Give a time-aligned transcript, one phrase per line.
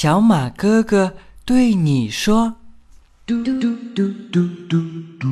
[0.00, 1.12] 小马哥哥
[1.44, 2.54] 对你说
[3.26, 4.08] ：“嘟嘟嘟嘟
[4.70, 4.78] 嘟
[5.18, 5.26] 嘟。”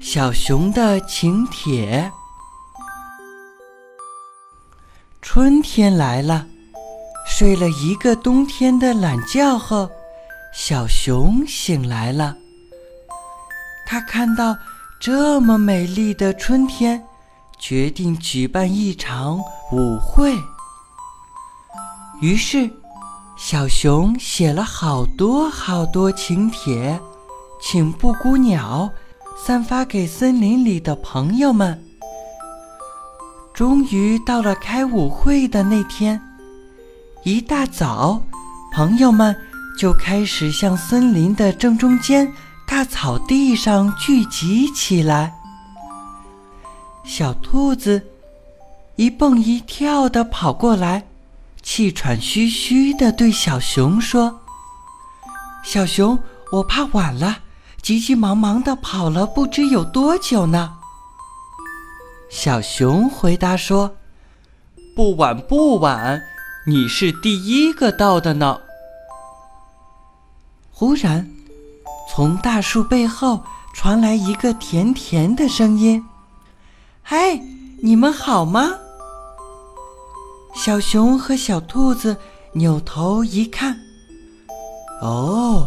[0.00, 2.08] 小熊的请帖。
[5.20, 6.46] 春天来了，
[7.26, 9.90] 睡了一个冬天的懒觉后，
[10.54, 12.36] 小熊醒来了。
[13.88, 14.56] 他看到
[15.00, 17.02] 这么美丽的春天，
[17.58, 19.36] 决定举办一场
[19.72, 20.32] 舞会。
[22.20, 22.70] 于是，
[23.38, 27.00] 小熊写了好多好多请帖，
[27.62, 28.90] 请布谷鸟
[29.42, 31.82] 散发给森林里的朋友们。
[33.54, 36.20] 终于到了开舞会的那天，
[37.24, 38.22] 一大早，
[38.74, 39.34] 朋友们
[39.78, 42.30] 就开始向森林的正中间。
[42.66, 45.34] 大草地上聚集起来，
[47.02, 48.00] 小兔子
[48.94, 51.09] 一蹦一跳的跑过来，
[51.62, 54.40] 气喘吁吁的对小熊说
[55.64, 56.18] ：“小熊，
[56.52, 57.38] 我怕晚了，
[57.82, 60.78] 急急忙忙的跑了不知有多久呢。”
[62.30, 63.96] 小熊回答说
[64.96, 66.22] ：“不晚不晚，
[66.66, 68.60] 你是第一个到的呢。”
[70.72, 71.30] 忽然。
[72.12, 76.04] 从大树背后传来一个甜甜的声音
[77.02, 77.40] ：“嗨，
[77.82, 78.68] 你们好吗？”
[80.54, 82.16] 小熊和小兔子
[82.52, 83.76] 扭头一看，
[85.00, 85.66] 哦，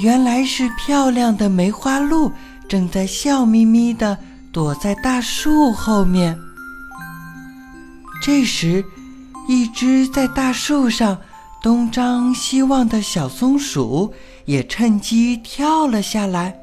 [0.00, 2.30] 原来是漂亮的梅花鹿
[2.68, 4.16] 正在笑眯眯地
[4.52, 6.38] 躲在大树后面。
[8.22, 8.84] 这时，
[9.48, 11.18] 一只在大树上。
[11.60, 16.56] 东张西望的小松鼠也趁机跳了下来。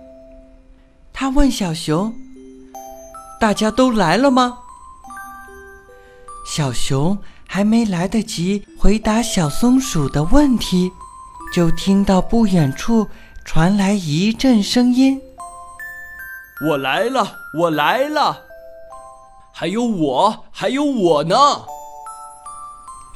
[1.11, 2.13] 他问小熊
[3.37, 4.57] ：“大家都来了吗？”
[6.47, 7.17] 小熊
[7.55, 10.91] 还没来得及回答小松鼠的问题，
[11.53, 13.07] 就听到不远处
[13.45, 15.21] 传来一阵声音
[16.67, 17.25] ：“我来了，
[17.57, 18.41] 我来了！
[19.53, 21.37] 还有我，还有我呢！”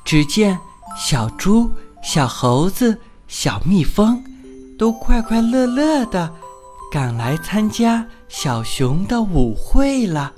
[0.05, 0.57] 只见。
[0.97, 1.69] 小猪、
[2.01, 2.97] 小猴子、
[3.27, 4.23] 小蜜蜂，
[4.77, 6.31] 都快快乐乐的
[6.89, 10.31] 赶来参加小熊的舞会了。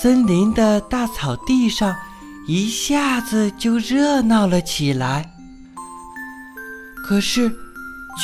[0.00, 1.94] 森林的大草地上
[2.52, 5.24] 一下子就热闹了起来。
[6.96, 7.48] 可是，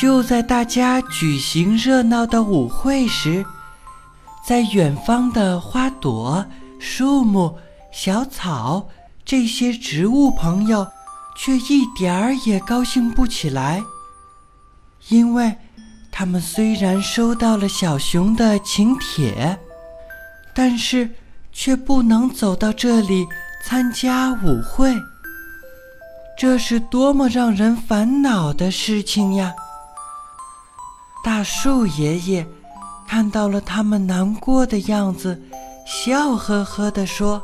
[0.01, 3.47] 就在大家举行热闹的舞会时，
[4.45, 6.45] 在远方的花朵、
[6.81, 7.57] 树木、
[7.93, 8.89] 小草。
[9.25, 10.85] 这些植物朋友
[11.37, 13.81] 却一点儿也高兴不起来，
[15.09, 15.55] 因为
[16.11, 19.57] 他们虽然收到了小熊的请帖，
[20.53, 21.09] 但是
[21.53, 23.27] 却不能走到这里
[23.69, 24.95] 参加舞会。
[26.39, 29.53] 这是多么让人烦恼的事情呀！
[31.25, 32.47] 大树爷爷
[33.09, 35.43] 看到了他们难过的样子，
[35.85, 37.43] 笑呵呵地说。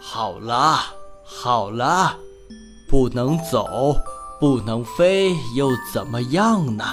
[0.00, 0.80] 好了，
[1.26, 2.16] 好了，
[2.88, 3.94] 不能走，
[4.40, 6.84] 不能飞，又怎么样呢？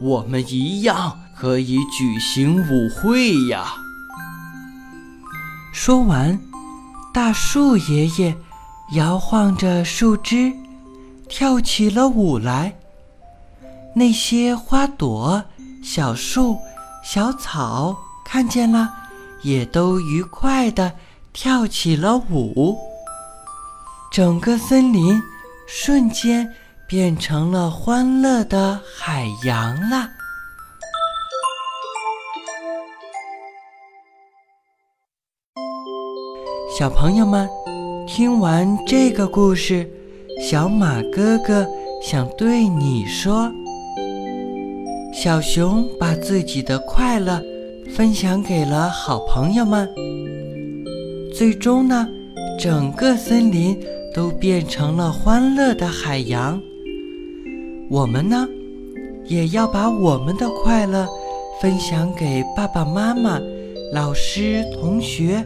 [0.00, 3.74] 我们一样可以举行舞会呀！
[5.72, 6.36] 说完，
[7.12, 8.36] 大树爷爷
[8.92, 10.52] 摇晃着树枝，
[11.28, 12.76] 跳起了舞来。
[13.94, 15.44] 那些花朵、
[15.82, 16.56] 小树、
[17.02, 18.88] 小草看见了，
[19.42, 20.92] 也都愉快的。
[21.32, 22.76] 跳起了舞，
[24.10, 25.22] 整个森林
[25.68, 26.52] 瞬间
[26.88, 30.08] 变成了欢乐的海洋了。
[36.78, 37.48] 小朋友们，
[38.06, 39.90] 听完这个故事，
[40.40, 41.66] 小马哥哥
[42.00, 43.50] 想对你说：
[45.12, 47.42] 小熊把自己的快乐
[47.92, 49.88] 分享给了好朋友们。
[51.34, 52.08] 最终呢，
[52.56, 53.76] 整个森林
[54.14, 56.60] 都变成了欢乐的海洋。
[57.90, 58.46] 我们呢，
[59.26, 61.08] 也要把我们的快乐
[61.60, 63.40] 分享给爸爸妈妈、
[63.92, 65.44] 老师、同学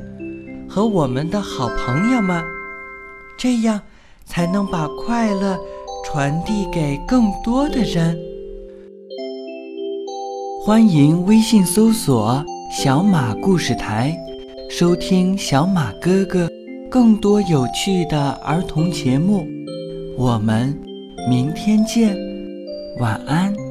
[0.74, 2.42] 和我们的好朋友们，
[3.38, 3.80] 这样
[4.26, 5.56] 才能把快乐
[6.04, 8.18] 传递给更多的人。
[10.66, 12.44] 欢迎微信搜索
[12.76, 14.12] “小马故事台”。
[14.68, 16.50] 收听小马哥哥
[16.90, 19.46] 更多有趣的儿童节目，
[20.18, 20.76] 我们
[21.30, 22.16] 明天见，
[22.98, 23.63] 晚安。